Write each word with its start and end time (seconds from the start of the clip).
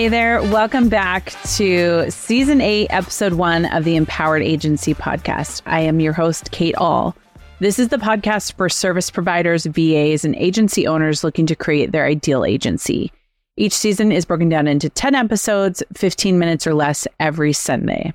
Hey 0.00 0.08
there, 0.08 0.42
welcome 0.44 0.88
back 0.88 1.34
to 1.56 2.10
season 2.10 2.62
eight, 2.62 2.86
episode 2.88 3.34
one 3.34 3.66
of 3.66 3.84
the 3.84 3.96
Empowered 3.96 4.40
Agency 4.40 4.94
podcast. 4.94 5.60
I 5.66 5.80
am 5.80 6.00
your 6.00 6.14
host, 6.14 6.52
Kate 6.52 6.74
Ahl. 6.78 7.14
This 7.58 7.78
is 7.78 7.88
the 7.88 7.98
podcast 7.98 8.54
for 8.54 8.70
service 8.70 9.10
providers, 9.10 9.66
VAs, 9.66 10.24
and 10.24 10.34
agency 10.36 10.86
owners 10.86 11.22
looking 11.22 11.44
to 11.44 11.54
create 11.54 11.92
their 11.92 12.06
ideal 12.06 12.46
agency. 12.46 13.12
Each 13.58 13.74
season 13.74 14.10
is 14.10 14.24
broken 14.24 14.48
down 14.48 14.66
into 14.66 14.88
10 14.88 15.14
episodes, 15.14 15.82
15 15.92 16.38
minutes 16.38 16.66
or 16.66 16.72
less 16.72 17.06
every 17.20 17.52
Sunday. 17.52 18.14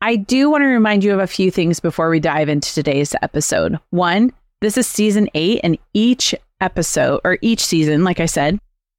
I 0.00 0.16
do 0.16 0.50
want 0.50 0.62
to 0.62 0.66
remind 0.66 1.04
you 1.04 1.14
of 1.14 1.20
a 1.20 1.28
few 1.28 1.52
things 1.52 1.78
before 1.78 2.10
we 2.10 2.18
dive 2.18 2.48
into 2.48 2.74
today's 2.74 3.14
episode. 3.22 3.78
One, 3.90 4.32
this 4.62 4.76
is 4.76 4.88
season 4.88 5.28
eight, 5.34 5.60
and 5.62 5.78
each 5.92 6.34
episode 6.60 7.20
or 7.22 7.38
each 7.40 7.64
season, 7.64 8.02
like 8.02 8.18
I 8.18 8.26
said, 8.26 8.58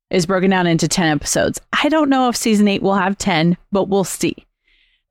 is 0.09 0.25
broken 0.25 0.49
down 0.49 0.67
into 0.67 0.87
10 0.87 1.07
episodes. 1.07 1.59
I 1.73 1.89
don't 1.89 2.09
know 2.09 2.29
if 2.29 2.35
season 2.35 2.67
eight 2.67 2.81
will 2.81 2.95
have 2.95 3.17
10, 3.17 3.57
but 3.71 3.89
we'll 3.89 4.03
see. 4.03 4.35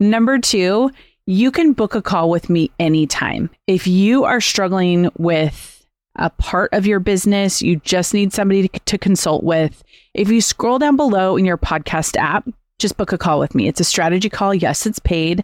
Number 0.00 0.38
two, 0.38 0.90
you 1.26 1.50
can 1.50 1.72
book 1.72 1.94
a 1.94 2.02
call 2.02 2.30
with 2.30 2.50
me 2.50 2.70
anytime. 2.78 3.50
If 3.66 3.86
you 3.86 4.24
are 4.24 4.40
struggling 4.40 5.10
with 5.16 5.86
a 6.16 6.30
part 6.30 6.72
of 6.72 6.86
your 6.86 7.00
business, 7.00 7.62
you 7.62 7.76
just 7.76 8.14
need 8.14 8.32
somebody 8.32 8.68
to, 8.68 8.80
to 8.80 8.98
consult 8.98 9.42
with. 9.42 9.82
If 10.12 10.28
you 10.28 10.40
scroll 10.40 10.78
down 10.78 10.96
below 10.96 11.36
in 11.36 11.44
your 11.44 11.58
podcast 11.58 12.16
app, 12.16 12.48
just 12.78 12.96
book 12.96 13.12
a 13.12 13.18
call 13.18 13.40
with 13.40 13.54
me. 13.54 13.68
It's 13.68 13.80
a 13.80 13.84
strategy 13.84 14.28
call. 14.28 14.54
Yes, 14.54 14.86
it's 14.86 14.98
paid, 14.98 15.42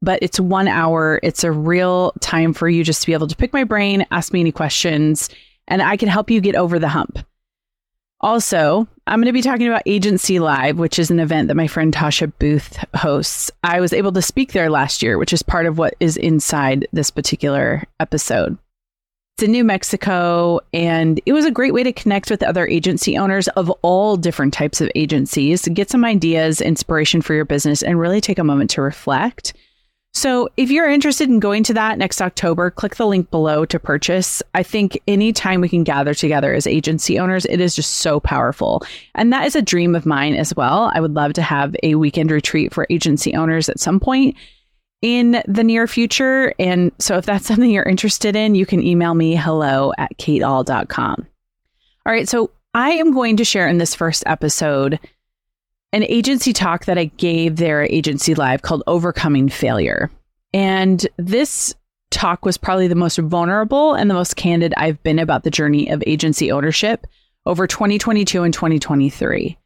but 0.00 0.18
it's 0.22 0.38
one 0.38 0.68
hour. 0.68 1.18
It's 1.22 1.44
a 1.44 1.50
real 1.50 2.12
time 2.20 2.52
for 2.52 2.68
you 2.68 2.84
just 2.84 3.00
to 3.02 3.06
be 3.06 3.14
able 3.14 3.28
to 3.28 3.36
pick 3.36 3.52
my 3.52 3.64
brain, 3.64 4.06
ask 4.10 4.32
me 4.32 4.40
any 4.40 4.52
questions, 4.52 5.28
and 5.66 5.80
I 5.80 5.96
can 5.96 6.08
help 6.08 6.30
you 6.30 6.40
get 6.40 6.54
over 6.54 6.78
the 6.78 6.88
hump. 6.88 7.18
Also, 8.22 8.86
I'm 9.08 9.18
going 9.18 9.26
to 9.26 9.32
be 9.32 9.42
talking 9.42 9.66
about 9.66 9.82
Agency 9.84 10.38
Live, 10.38 10.78
which 10.78 10.98
is 10.98 11.10
an 11.10 11.18
event 11.18 11.48
that 11.48 11.56
my 11.56 11.66
friend 11.66 11.92
Tasha 11.92 12.32
Booth 12.38 12.78
hosts. 12.94 13.50
I 13.64 13.80
was 13.80 13.92
able 13.92 14.12
to 14.12 14.22
speak 14.22 14.52
there 14.52 14.70
last 14.70 15.02
year, 15.02 15.18
which 15.18 15.32
is 15.32 15.42
part 15.42 15.66
of 15.66 15.76
what 15.76 15.94
is 15.98 16.16
inside 16.16 16.86
this 16.92 17.10
particular 17.10 17.82
episode. 17.98 18.56
It's 19.36 19.42
in 19.42 19.50
New 19.50 19.64
Mexico, 19.64 20.60
and 20.72 21.20
it 21.26 21.32
was 21.32 21.44
a 21.44 21.50
great 21.50 21.74
way 21.74 21.82
to 21.82 21.92
connect 21.92 22.30
with 22.30 22.44
other 22.44 22.66
agency 22.66 23.18
owners 23.18 23.48
of 23.48 23.70
all 23.82 24.16
different 24.16 24.54
types 24.54 24.80
of 24.80 24.90
agencies, 24.94 25.66
get 25.68 25.90
some 25.90 26.04
ideas, 26.04 26.60
inspiration 26.60 27.22
for 27.22 27.34
your 27.34 27.46
business, 27.46 27.82
and 27.82 27.98
really 27.98 28.20
take 28.20 28.38
a 28.38 28.44
moment 28.44 28.70
to 28.70 28.82
reflect. 28.82 29.54
So, 30.14 30.50
if 30.58 30.70
you're 30.70 30.90
interested 30.90 31.30
in 31.30 31.40
going 31.40 31.62
to 31.64 31.74
that 31.74 31.96
next 31.96 32.20
October, 32.20 32.70
click 32.70 32.96
the 32.96 33.06
link 33.06 33.30
below 33.30 33.64
to 33.64 33.78
purchase. 33.78 34.42
I 34.54 34.62
think 34.62 35.00
anytime 35.08 35.62
we 35.62 35.70
can 35.70 35.84
gather 35.84 36.12
together 36.12 36.52
as 36.52 36.66
agency 36.66 37.18
owners, 37.18 37.46
it 37.46 37.60
is 37.60 37.74
just 37.74 37.94
so 37.94 38.20
powerful. 38.20 38.82
And 39.14 39.32
that 39.32 39.46
is 39.46 39.56
a 39.56 39.62
dream 39.62 39.94
of 39.94 40.04
mine 40.04 40.34
as 40.34 40.54
well. 40.54 40.90
I 40.94 41.00
would 41.00 41.14
love 41.14 41.32
to 41.34 41.42
have 41.42 41.74
a 41.82 41.94
weekend 41.94 42.30
retreat 42.30 42.74
for 42.74 42.86
agency 42.90 43.34
owners 43.34 43.70
at 43.70 43.80
some 43.80 43.98
point 43.98 44.36
in 45.00 45.42
the 45.48 45.64
near 45.64 45.86
future. 45.86 46.52
And 46.58 46.92
so, 46.98 47.16
if 47.16 47.24
that's 47.24 47.46
something 47.48 47.70
you're 47.70 47.82
interested 47.82 48.36
in, 48.36 48.54
you 48.54 48.66
can 48.66 48.82
email 48.82 49.14
me 49.14 49.34
hello 49.34 49.94
at 49.96 50.18
kateahl.com. 50.18 51.26
All 52.04 52.12
right. 52.12 52.28
So, 52.28 52.50
I 52.74 52.90
am 52.92 53.12
going 53.12 53.38
to 53.38 53.44
share 53.44 53.66
in 53.66 53.78
this 53.78 53.94
first 53.94 54.24
episode 54.26 54.98
an 55.92 56.04
agency 56.04 56.52
talk 56.52 56.86
that 56.86 56.98
I 56.98 57.04
gave 57.04 57.60
at 57.60 57.90
Agency 57.90 58.34
Live 58.34 58.62
called 58.62 58.82
Overcoming 58.86 59.48
Failure. 59.48 60.10
And 60.54 61.06
this 61.18 61.74
talk 62.10 62.44
was 62.44 62.56
probably 62.58 62.88
the 62.88 62.94
most 62.94 63.18
vulnerable 63.18 63.94
and 63.94 64.08
the 64.08 64.14
most 64.14 64.36
candid 64.36 64.74
I've 64.76 65.02
been 65.02 65.18
about 65.18 65.44
the 65.44 65.50
journey 65.50 65.88
of 65.90 66.02
agency 66.06 66.52
ownership 66.52 67.06
over 67.46 67.66
2022 67.66 68.42
and 68.42 68.54
2023. 68.54 69.58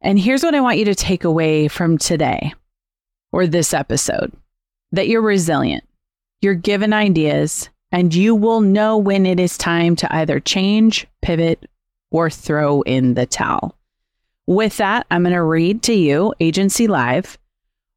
And 0.00 0.18
here's 0.18 0.42
what 0.42 0.54
I 0.54 0.60
want 0.60 0.78
you 0.78 0.84
to 0.86 0.94
take 0.94 1.24
away 1.24 1.68
from 1.68 1.98
today 1.98 2.54
or 3.32 3.46
this 3.46 3.74
episode 3.74 4.32
that 4.92 5.08
you're 5.08 5.20
resilient, 5.20 5.84
you're 6.40 6.54
given 6.54 6.92
ideas, 6.92 7.68
and 7.92 8.14
you 8.14 8.34
will 8.34 8.60
know 8.60 8.96
when 8.96 9.26
it 9.26 9.40
is 9.40 9.58
time 9.58 9.96
to 9.96 10.14
either 10.14 10.40
change, 10.40 11.06
pivot, 11.20 11.68
or 12.10 12.30
throw 12.30 12.82
in 12.82 13.14
the 13.14 13.26
towel. 13.26 13.77
With 14.48 14.78
that, 14.78 15.06
I'm 15.10 15.24
going 15.24 15.34
to 15.34 15.42
read 15.42 15.82
to 15.82 15.92
you 15.92 16.32
Agency 16.40 16.86
Live, 16.86 17.36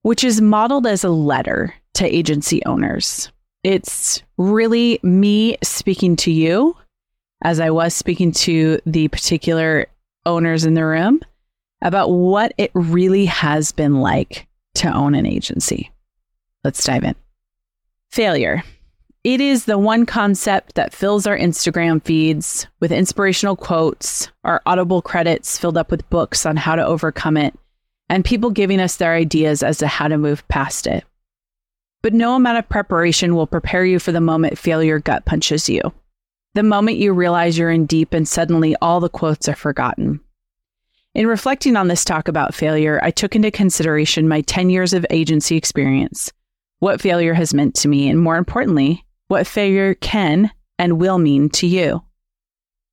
which 0.01 0.22
is 0.22 0.41
modeled 0.41 0.85
as 0.85 1.06
a 1.06 1.09
letter 1.09 1.73
to 1.94 2.06
agency 2.06 2.62
owners. 2.66 3.31
It's 3.63 4.22
really 4.38 5.00
me 5.01 5.56
speaking 5.63 6.17
to 6.17 6.29
you 6.29 6.75
as 7.41 7.62
I 7.62 7.69
was 7.69 7.94
speaking 7.94 8.34
to 8.34 8.81
the 8.85 9.07
particular 9.07 9.85
owners 10.25 10.66
in 10.66 10.73
the 10.73 10.85
room 10.85 11.22
about 11.81 12.09
what 12.09 12.51
it 12.57 12.72
really 12.73 13.28
has 13.28 13.72
been 13.72 14.01
like 14.01 14.45
to 14.75 14.94
own 14.94 15.16
an 15.16 15.25
agency. 15.25 15.89
Let's 16.66 16.83
dive 16.83 17.06
in. 17.06 17.16
Failure. 18.09 18.62
It 19.24 19.40
is 19.40 19.66
the 19.66 19.78
one 19.78 20.08
concept 20.08 20.74
that 20.74 20.96
fills 20.96 21.28
our 21.28 21.38
Instagram 21.38 22.04
feeds 22.04 22.66
with 22.80 22.92
inspirational 22.92 23.56
quotes, 23.56 24.32
our 24.44 24.64
Audible 24.66 25.04
credits 25.04 25.59
filled 25.59 25.78
up 25.78 25.92
with 25.92 26.09
books 26.09 26.44
on 26.44 26.58
how 26.58 26.76
to 26.76 26.84
overcome 26.84 27.38
it, 27.38 27.54
and 28.10 28.26
people 28.26 28.50
giving 28.50 28.80
us 28.80 28.96
their 28.96 29.14
ideas 29.14 29.62
as 29.62 29.78
to 29.78 29.86
how 29.86 30.08
to 30.08 30.18
move 30.18 30.48
past 30.48 30.88
it. 30.88 31.04
But 32.02 32.16
no 32.16 32.36
amount 32.36 32.58
of 32.58 32.68
preparation 32.68 33.36
will 33.36 33.46
prepare 33.46 33.86
you 33.86 34.00
for 34.00 34.12
the 34.12 34.20
moment 34.20 34.58
failure 34.58 34.98
gut 34.98 35.24
punches 35.26 35.70
you. 35.70 35.81
The 36.56 36.64
moment 36.64 36.98
you 36.98 37.14
realize 37.14 37.60
you're 37.60 37.70
in 37.70 37.86
deep 37.86 38.14
and 38.14 38.28
suddenly 38.28 38.76
all 38.81 39.00
the 39.00 39.08
quotes 39.08 39.48
are 39.48 39.56
forgotten. 39.56 40.20
In 41.14 41.28
reflecting 41.28 41.76
on 41.76 41.90
this 41.90 42.04
talk 42.04 42.28
about 42.28 42.56
failure, 42.56 43.00
I 43.04 43.12
took 43.12 43.36
into 43.36 43.52
consideration 43.52 44.28
my 44.28 44.42
10 44.42 44.72
years 44.72 44.94
of 44.94 45.06
agency 45.12 45.58
experience, 45.58 46.31
what 46.80 47.00
failure 47.00 47.36
has 47.36 47.54
meant 47.54 47.76
to 47.76 47.88
me, 47.88 48.10
and 48.10 48.20
more 48.20 48.38
importantly, 48.38 49.06
what 49.31 49.47
failure 49.47 49.94
can 49.96 50.52
and 50.78 51.00
will 51.00 51.18
mean 51.18 51.47
to 51.47 51.66
you. 51.66 52.03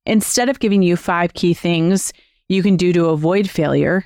Instead 0.05 0.47
of 0.47 0.61
giving 0.61 0.81
you 0.81 0.95
five 0.95 1.33
key 1.33 1.53
things 1.53 2.13
you 2.47 2.63
can 2.63 2.77
do 2.77 2.93
to 2.93 3.07
avoid 3.07 3.49
failure, 3.49 4.05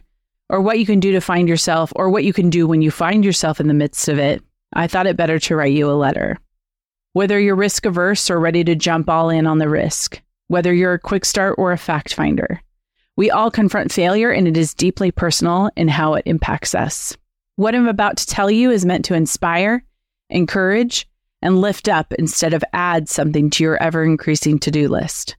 or 0.49 0.59
what 0.59 0.79
you 0.79 0.85
can 0.87 0.99
do 0.99 1.11
to 1.11 1.21
find 1.21 1.47
yourself, 1.47 1.93
or 1.95 2.09
what 2.09 2.23
you 2.23 2.33
can 2.33 2.49
do 2.49 2.65
when 2.65 2.81
you 2.81 2.89
find 2.89 3.23
yourself 3.23 3.59
in 3.59 3.67
the 3.67 3.73
midst 3.75 4.09
of 4.09 4.17
it, 4.17 4.41
I 4.73 4.87
thought 4.87 5.05
it 5.05 5.15
better 5.15 5.37
to 5.37 5.55
write 5.55 5.73
you 5.73 5.87
a 5.91 5.93
letter. 5.93 6.39
Whether 7.11 7.39
you're 7.39 7.55
risk 7.55 7.85
averse 7.85 8.31
or 8.31 8.39
ready 8.39 8.63
to 8.63 8.73
jump 8.73 9.11
all 9.11 9.29
in 9.29 9.45
on 9.45 9.59
the 9.59 9.69
risk, 9.69 10.19
whether 10.47 10.73
you're 10.73 10.93
a 10.93 10.99
quick 10.99 11.25
start 11.25 11.53
or 11.59 11.71
a 11.71 11.77
fact 11.77 12.15
finder, 12.15 12.59
we 13.15 13.29
all 13.29 13.51
confront 13.51 13.91
failure 13.91 14.31
and 14.31 14.47
it 14.47 14.57
is 14.57 14.73
deeply 14.73 15.11
personal 15.11 15.69
in 15.77 15.87
how 15.87 16.15
it 16.15 16.23
impacts 16.25 16.73
us. 16.73 17.15
What 17.57 17.75
I'm 17.75 17.87
about 17.87 18.17
to 18.17 18.25
tell 18.25 18.49
you 18.49 18.71
is 18.71 18.87
meant 18.87 19.05
to 19.05 19.13
inspire, 19.13 19.83
encourage, 20.31 21.07
and 21.43 21.59
lift 21.59 21.89
up 21.89 22.13
instead 22.13 22.53
of 22.53 22.63
add 22.71 23.09
something 23.09 23.49
to 23.49 23.63
your 23.63 23.81
ever 23.83 24.03
increasing 24.03 24.57
to 24.57 24.71
do 24.71 24.87
list. 24.87 25.35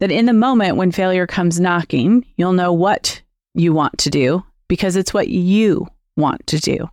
That 0.00 0.10
in 0.10 0.24
the 0.24 0.32
moment 0.32 0.76
when 0.76 0.90
failure 0.90 1.26
comes 1.26 1.60
knocking, 1.60 2.24
you'll 2.36 2.54
know 2.54 2.72
what 2.72 3.22
you 3.54 3.74
want 3.74 3.98
to 3.98 4.10
do 4.10 4.42
because 4.68 4.96
it's 4.96 5.12
what 5.12 5.28
you 5.28 5.86
want 6.16 6.46
to 6.46 6.58
do, 6.58 6.88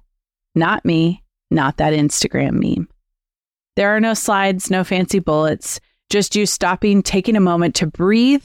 not 0.54 0.84
me, 0.84 1.24
not 1.50 1.78
that 1.78 1.94
Instagram 1.94 2.62
meme. 2.62 2.90
There 3.78 3.96
are 3.96 4.02
no 4.02 4.14
slides, 4.14 4.70
no 4.70 4.84
fancy 4.84 5.20
bullets, 5.20 5.80
just 6.10 6.36
you 6.36 6.46
stopping, 6.46 7.04
taking 7.04 7.38
a 7.38 7.42
moment 7.42 7.76
to 7.76 7.88
breathe 7.88 8.44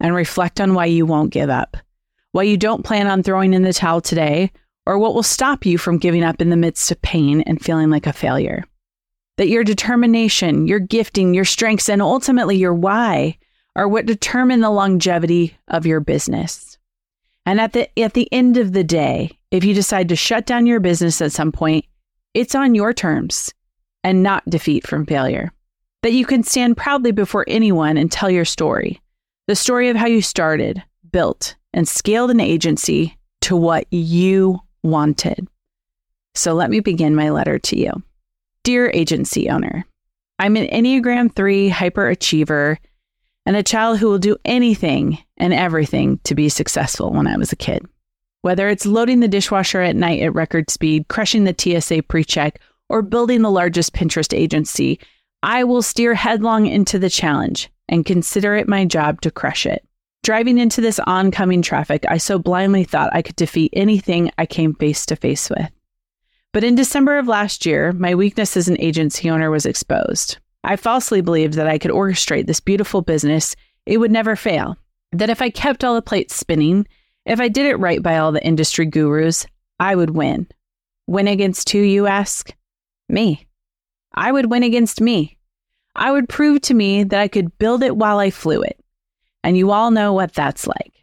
and 0.00 0.14
reflect 0.14 0.60
on 0.60 0.74
why 0.74 0.86
you 0.86 1.06
won't 1.06 1.32
give 1.32 1.50
up, 1.50 1.76
why 2.32 2.42
you 2.42 2.56
don't 2.56 2.84
plan 2.84 3.06
on 3.06 3.22
throwing 3.22 3.54
in 3.54 3.62
the 3.62 3.72
towel 3.72 4.00
today, 4.00 4.50
or 4.86 4.98
what 4.98 5.14
will 5.14 5.22
stop 5.22 5.64
you 5.64 5.78
from 5.78 5.98
giving 5.98 6.24
up 6.24 6.40
in 6.40 6.50
the 6.50 6.56
midst 6.56 6.90
of 6.90 7.00
pain 7.02 7.42
and 7.42 7.62
feeling 7.62 7.90
like 7.90 8.08
a 8.08 8.12
failure 8.12 8.64
that 9.40 9.48
your 9.48 9.64
determination, 9.64 10.66
your 10.66 10.78
gifting, 10.78 11.32
your 11.32 11.46
strengths, 11.46 11.88
and 11.88 12.02
ultimately 12.02 12.58
your 12.58 12.74
why 12.74 13.38
are 13.74 13.88
what 13.88 14.04
determine 14.04 14.60
the 14.60 14.68
longevity 14.68 15.56
of 15.68 15.86
your 15.86 15.98
business. 15.98 16.76
And 17.46 17.58
at 17.58 17.72
the 17.72 17.88
at 17.98 18.12
the 18.12 18.30
end 18.34 18.58
of 18.58 18.74
the 18.74 18.84
day, 18.84 19.38
if 19.50 19.64
you 19.64 19.72
decide 19.72 20.10
to 20.10 20.14
shut 20.14 20.44
down 20.44 20.66
your 20.66 20.78
business 20.78 21.22
at 21.22 21.32
some 21.32 21.52
point, 21.52 21.86
it's 22.34 22.54
on 22.54 22.74
your 22.74 22.92
terms 22.92 23.50
and 24.04 24.22
not 24.22 24.44
defeat 24.44 24.86
from 24.86 25.06
failure. 25.06 25.50
That 26.02 26.12
you 26.12 26.26
can 26.26 26.42
stand 26.42 26.76
proudly 26.76 27.10
before 27.10 27.46
anyone 27.48 27.96
and 27.96 28.12
tell 28.12 28.28
your 28.28 28.44
story. 28.44 29.00
The 29.46 29.56
story 29.56 29.88
of 29.88 29.96
how 29.96 30.04
you 30.04 30.20
started, 30.20 30.82
built, 31.10 31.56
and 31.72 31.88
scaled 31.88 32.30
an 32.30 32.40
agency 32.40 33.16
to 33.40 33.56
what 33.56 33.90
you 33.90 34.60
wanted. 34.82 35.48
So 36.34 36.52
let 36.52 36.68
me 36.68 36.80
begin 36.80 37.14
my 37.14 37.30
letter 37.30 37.58
to 37.58 37.78
you. 37.78 38.02
Dear 38.70 38.92
agency 38.94 39.50
owner, 39.50 39.84
I'm 40.38 40.54
an 40.54 40.68
Enneagram 40.68 41.34
3 41.34 41.70
hyperachiever 41.70 42.76
and 43.44 43.56
a 43.56 43.64
child 43.64 43.98
who 43.98 44.08
will 44.08 44.20
do 44.20 44.36
anything 44.44 45.18
and 45.36 45.52
everything 45.52 46.20
to 46.22 46.36
be 46.36 46.48
successful 46.48 47.12
when 47.12 47.26
I 47.26 47.36
was 47.36 47.50
a 47.50 47.56
kid. 47.56 47.84
Whether 48.42 48.68
it's 48.68 48.86
loading 48.86 49.18
the 49.18 49.26
dishwasher 49.26 49.80
at 49.80 49.96
night 49.96 50.22
at 50.22 50.36
record 50.36 50.70
speed, 50.70 51.08
crushing 51.08 51.42
the 51.42 51.56
TSA 51.58 52.04
pre 52.04 52.22
check, 52.22 52.60
or 52.88 53.02
building 53.02 53.42
the 53.42 53.50
largest 53.50 53.92
Pinterest 53.92 54.32
agency, 54.32 55.00
I 55.42 55.64
will 55.64 55.82
steer 55.82 56.14
headlong 56.14 56.66
into 56.66 57.00
the 57.00 57.10
challenge 57.10 57.70
and 57.88 58.06
consider 58.06 58.54
it 58.54 58.68
my 58.68 58.84
job 58.84 59.20
to 59.22 59.32
crush 59.32 59.66
it. 59.66 59.84
driving 60.22 60.58
into 60.58 60.80
this 60.80 61.00
oncoming 61.08 61.62
traffic, 61.62 62.04
I 62.08 62.18
so 62.18 62.38
blindly 62.38 62.84
thought 62.84 63.10
I 63.12 63.22
could 63.22 63.34
defeat 63.34 63.72
anything 63.72 64.30
I 64.38 64.46
came 64.46 64.74
face 64.74 65.06
to 65.06 65.16
face 65.16 65.50
with. 65.50 65.72
But 66.52 66.64
in 66.64 66.74
December 66.74 67.18
of 67.18 67.28
last 67.28 67.64
year, 67.64 67.92
my 67.92 68.14
weakness 68.14 68.56
as 68.56 68.68
an 68.68 68.80
agency 68.80 69.30
owner 69.30 69.50
was 69.50 69.66
exposed. 69.66 70.38
I 70.64 70.76
falsely 70.76 71.20
believed 71.20 71.54
that 71.54 71.68
I 71.68 71.78
could 71.78 71.92
orchestrate 71.92 72.46
this 72.46 72.60
beautiful 72.60 73.02
business, 73.02 73.54
it 73.86 73.98
would 73.98 74.10
never 74.10 74.36
fail. 74.36 74.76
That 75.12 75.30
if 75.30 75.40
I 75.40 75.50
kept 75.50 75.84
all 75.84 75.94
the 75.94 76.02
plates 76.02 76.34
spinning, 76.34 76.86
if 77.24 77.40
I 77.40 77.48
did 77.48 77.66
it 77.66 77.78
right 77.78 78.02
by 78.02 78.18
all 78.18 78.32
the 78.32 78.44
industry 78.44 78.86
gurus, 78.86 79.46
I 79.78 79.94
would 79.94 80.10
win. 80.10 80.48
Win 81.06 81.28
against 81.28 81.70
who, 81.70 81.78
you 81.78 82.06
ask? 82.06 82.52
Me. 83.08 83.46
I 84.14 84.32
would 84.32 84.50
win 84.50 84.62
against 84.62 85.00
me. 85.00 85.38
I 85.94 86.12
would 86.12 86.28
prove 86.28 86.60
to 86.62 86.74
me 86.74 87.04
that 87.04 87.20
I 87.20 87.28
could 87.28 87.56
build 87.58 87.82
it 87.82 87.96
while 87.96 88.18
I 88.18 88.30
flew 88.30 88.62
it. 88.62 88.78
And 89.42 89.56
you 89.56 89.70
all 89.70 89.90
know 89.90 90.12
what 90.12 90.34
that's 90.34 90.66
like. 90.66 90.99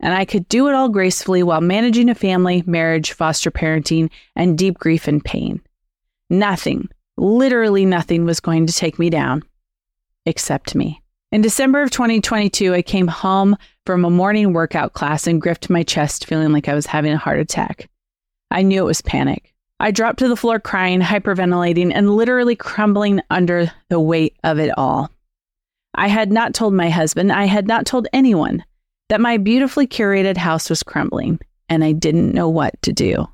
And 0.00 0.14
I 0.14 0.24
could 0.24 0.48
do 0.48 0.68
it 0.68 0.74
all 0.74 0.88
gracefully 0.88 1.42
while 1.42 1.60
managing 1.60 2.08
a 2.08 2.14
family, 2.14 2.62
marriage, 2.66 3.12
foster 3.12 3.50
parenting, 3.50 4.10
and 4.36 4.56
deep 4.56 4.78
grief 4.78 5.08
and 5.08 5.24
pain. 5.24 5.60
Nothing, 6.30 6.88
literally 7.16 7.84
nothing, 7.84 8.24
was 8.24 8.40
going 8.40 8.66
to 8.66 8.72
take 8.72 8.98
me 8.98 9.10
down 9.10 9.42
except 10.24 10.74
me. 10.74 11.02
In 11.32 11.40
December 11.42 11.82
of 11.82 11.90
2022, 11.90 12.74
I 12.74 12.82
came 12.82 13.08
home 13.08 13.56
from 13.84 14.04
a 14.04 14.10
morning 14.10 14.52
workout 14.52 14.92
class 14.92 15.26
and 15.26 15.40
gripped 15.40 15.68
my 15.68 15.82
chest, 15.82 16.26
feeling 16.26 16.52
like 16.52 16.68
I 16.68 16.74
was 16.74 16.86
having 16.86 17.12
a 17.12 17.18
heart 17.18 17.40
attack. 17.40 17.88
I 18.50 18.62
knew 18.62 18.82
it 18.82 18.86
was 18.86 19.02
panic. 19.02 19.52
I 19.80 19.90
dropped 19.90 20.18
to 20.20 20.28
the 20.28 20.36
floor 20.36 20.58
crying, 20.58 21.00
hyperventilating, 21.00 21.92
and 21.94 22.10
literally 22.10 22.56
crumbling 22.56 23.20
under 23.30 23.70
the 23.88 24.00
weight 24.00 24.36
of 24.42 24.58
it 24.58 24.70
all. 24.76 25.10
I 25.94 26.08
had 26.08 26.32
not 26.32 26.54
told 26.54 26.74
my 26.74 26.90
husband, 26.90 27.32
I 27.32 27.44
had 27.44 27.66
not 27.66 27.86
told 27.86 28.08
anyone 28.12 28.64
that 29.08 29.20
my 29.20 29.36
beautifully 29.36 29.86
curated 29.86 30.36
house 30.36 30.70
was 30.70 30.82
crumbling, 30.82 31.40
and 31.68 31.82
I 31.82 31.92
didn't 31.92 32.34
know 32.34 32.48
what 32.48 32.80
to 32.82 32.92
do. 32.92 33.26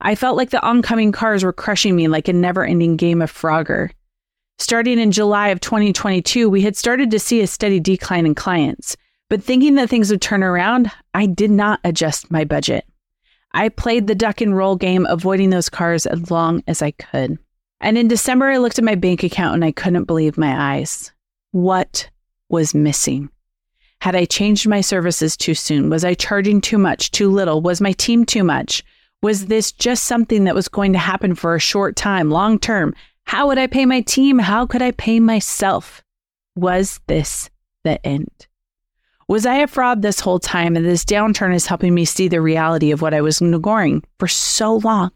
I 0.00 0.14
felt 0.14 0.36
like 0.36 0.50
the 0.50 0.62
oncoming 0.62 1.12
cars 1.12 1.44
were 1.44 1.52
crushing 1.52 1.94
me 1.94 2.08
like 2.08 2.28
a 2.28 2.32
never 2.32 2.64
ending 2.64 2.96
game 2.96 3.22
of 3.22 3.32
Frogger. 3.32 3.90
Starting 4.58 4.98
in 4.98 5.12
July 5.12 5.48
of 5.48 5.60
2022, 5.60 6.48
we 6.48 6.62
had 6.62 6.76
started 6.76 7.10
to 7.10 7.18
see 7.18 7.40
a 7.40 7.46
steady 7.46 7.80
decline 7.80 8.26
in 8.26 8.34
clients, 8.34 8.96
but 9.28 9.42
thinking 9.42 9.76
that 9.76 9.88
things 9.88 10.10
would 10.10 10.20
turn 10.20 10.42
around, 10.42 10.90
I 11.14 11.26
did 11.26 11.50
not 11.50 11.80
adjust 11.84 12.30
my 12.30 12.44
budget. 12.44 12.84
I 13.54 13.68
played 13.68 14.06
the 14.06 14.14
duck 14.14 14.40
and 14.40 14.56
roll 14.56 14.76
game, 14.76 15.06
avoiding 15.06 15.50
those 15.50 15.68
cars 15.68 16.06
as 16.06 16.30
long 16.30 16.62
as 16.66 16.82
I 16.82 16.92
could. 16.92 17.38
And 17.80 17.98
in 17.98 18.08
December, 18.08 18.50
I 18.50 18.58
looked 18.58 18.78
at 18.78 18.84
my 18.84 18.94
bank 18.94 19.22
account 19.22 19.54
and 19.54 19.64
I 19.64 19.72
couldn't 19.72 20.04
believe 20.04 20.38
my 20.38 20.76
eyes. 20.76 21.12
What 21.50 22.08
was 22.48 22.74
missing? 22.74 23.28
Had 24.02 24.16
I 24.16 24.24
changed 24.24 24.66
my 24.66 24.80
services 24.80 25.36
too 25.36 25.54
soon? 25.54 25.88
Was 25.88 26.04
I 26.04 26.14
charging 26.14 26.60
too 26.60 26.76
much, 26.76 27.12
too 27.12 27.30
little? 27.30 27.62
Was 27.62 27.80
my 27.80 27.92
team 27.92 28.26
too 28.26 28.42
much? 28.42 28.82
Was 29.22 29.46
this 29.46 29.70
just 29.70 30.06
something 30.06 30.42
that 30.42 30.56
was 30.56 30.66
going 30.66 30.92
to 30.94 30.98
happen 30.98 31.36
for 31.36 31.54
a 31.54 31.60
short 31.60 31.94
time, 31.94 32.28
long 32.28 32.58
term? 32.58 32.96
How 33.26 33.46
would 33.46 33.58
I 33.58 33.68
pay 33.68 33.86
my 33.86 34.00
team? 34.00 34.40
How 34.40 34.66
could 34.66 34.82
I 34.82 34.90
pay 34.90 35.20
myself? 35.20 36.02
Was 36.56 36.98
this 37.06 37.48
the 37.84 38.04
end? 38.04 38.48
Was 39.28 39.46
I 39.46 39.58
a 39.58 39.68
fraud 39.68 40.02
this 40.02 40.18
whole 40.18 40.40
time 40.40 40.74
and 40.74 40.84
this 40.84 41.04
downturn 41.04 41.54
is 41.54 41.68
helping 41.68 41.94
me 41.94 42.04
see 42.04 42.26
the 42.26 42.40
reality 42.40 42.90
of 42.90 43.02
what 43.02 43.14
I 43.14 43.20
was 43.20 43.40
ignoring 43.40 44.02
for 44.18 44.26
so 44.26 44.78
long? 44.78 45.12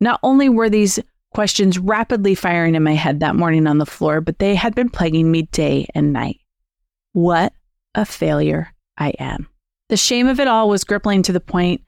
Not 0.00 0.20
only 0.22 0.48
were 0.48 0.70
these 0.70 1.00
questions 1.34 1.76
rapidly 1.76 2.36
firing 2.36 2.76
in 2.76 2.84
my 2.84 2.94
head 2.94 3.18
that 3.18 3.34
morning 3.34 3.66
on 3.66 3.78
the 3.78 3.84
floor, 3.84 4.20
but 4.20 4.38
they 4.38 4.54
had 4.54 4.76
been 4.76 4.90
plaguing 4.90 5.28
me 5.28 5.42
day 5.50 5.88
and 5.92 6.12
night. 6.12 6.38
What 7.12 7.52
a 7.96 8.04
failure 8.04 8.72
I 8.96 9.10
am. 9.18 9.48
The 9.88 9.96
shame 9.96 10.28
of 10.28 10.38
it 10.38 10.46
all 10.46 10.68
was 10.68 10.84
crippling 10.84 11.22
to 11.24 11.32
the 11.32 11.40
point 11.40 11.82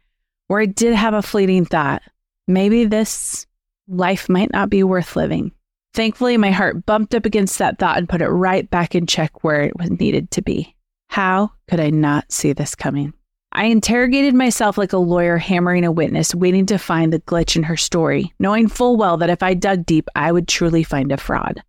where 0.48 0.60
I 0.60 0.66
did 0.66 0.94
have 0.94 1.14
a 1.14 1.22
fleeting 1.22 1.64
thought 1.64 2.02
maybe 2.48 2.84
this 2.84 3.46
life 3.86 4.28
might 4.28 4.52
not 4.52 4.70
be 4.70 4.82
worth 4.82 5.14
living. 5.14 5.52
Thankfully, 5.94 6.36
my 6.36 6.50
heart 6.50 6.86
bumped 6.86 7.14
up 7.14 7.26
against 7.26 7.58
that 7.58 7.78
thought 7.78 7.98
and 7.98 8.08
put 8.08 8.22
it 8.22 8.28
right 8.28 8.68
back 8.68 8.94
in 8.94 9.06
check 9.06 9.44
where 9.44 9.62
it 9.62 9.78
was 9.78 9.90
needed 9.90 10.30
to 10.32 10.42
be. 10.42 10.74
How 11.08 11.52
could 11.68 11.80
I 11.80 11.90
not 11.90 12.30
see 12.32 12.52
this 12.52 12.74
coming? 12.74 13.12
I 13.52 13.64
interrogated 13.64 14.34
myself 14.34 14.76
like 14.76 14.92
a 14.92 14.98
lawyer 14.98 15.38
hammering 15.38 15.84
a 15.84 15.92
witness, 15.92 16.34
waiting 16.34 16.66
to 16.66 16.78
find 16.78 17.12
the 17.12 17.20
glitch 17.20 17.56
in 17.56 17.62
her 17.62 17.76
story, 17.76 18.32
knowing 18.38 18.68
full 18.68 18.96
well 18.96 19.16
that 19.16 19.30
if 19.30 19.42
I 19.42 19.54
dug 19.54 19.86
deep, 19.86 20.08
I 20.14 20.32
would 20.32 20.46
truly 20.46 20.84
find 20.84 21.10
a 21.10 21.16
fraud. 21.16 21.62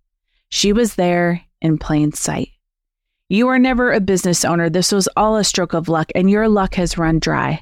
She 0.50 0.74
was 0.74 0.96
there 0.96 1.42
in 1.62 1.78
plain 1.78 2.12
sight. 2.12 2.50
You 3.32 3.48
are 3.50 3.60
never 3.60 3.94
a 3.94 4.00
business 4.00 4.44
owner. 4.44 4.72
This 4.72 4.92
was 4.92 5.08
all 5.16 5.38
a 5.38 5.44
stroke 5.44 5.74
of 5.74 5.88
luck, 5.88 6.12
and 6.16 6.32
your 6.32 6.50
luck 6.50 6.74
has 6.76 6.98
run 6.98 7.20
dry. 7.20 7.62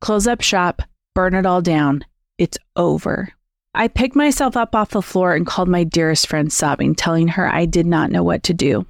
Close 0.00 0.28
up 0.28 0.42
shop, 0.42 0.80
burn 1.12 1.34
it 1.34 1.44
all 1.44 1.60
down. 1.60 2.04
It's 2.38 2.56
over. 2.76 3.32
I 3.74 3.88
picked 3.88 4.14
myself 4.14 4.56
up 4.56 4.76
off 4.76 4.90
the 4.90 5.02
floor 5.02 5.34
and 5.34 5.44
called 5.44 5.68
my 5.68 5.82
dearest 5.82 6.28
friend, 6.28 6.52
sobbing, 6.52 6.94
telling 6.94 7.26
her 7.26 7.52
I 7.52 7.66
did 7.66 7.84
not 7.84 8.12
know 8.12 8.22
what 8.22 8.44
to 8.44 8.54
do. 8.54 8.86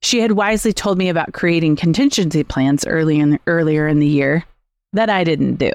She 0.00 0.20
had 0.20 0.32
wisely 0.32 0.72
told 0.72 0.96
me 0.96 1.10
about 1.10 1.34
creating 1.34 1.76
contingency 1.76 2.42
plans 2.42 2.86
early 2.86 3.20
in, 3.20 3.38
earlier 3.46 3.86
in 3.86 3.98
the 3.98 4.06
year 4.06 4.46
that 4.94 5.10
I 5.10 5.24
didn't 5.24 5.56
do. 5.56 5.72